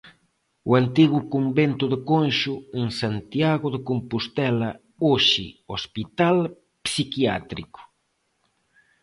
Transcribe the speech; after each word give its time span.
O 0.69 0.71
antigo 0.81 1.19
convento 1.33 1.85
de 1.93 1.97
Conxo 2.09 2.55
en 2.79 2.87
Santiago 3.01 3.67
de 3.75 3.79
Compostela, 3.89 4.69
hoxe 5.07 5.45
hospital 5.73 6.37
psiquiátrico. 6.85 7.81